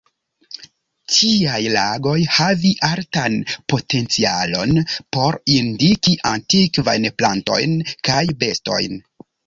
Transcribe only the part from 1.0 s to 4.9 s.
Tiaj lagoj havi altan potencialon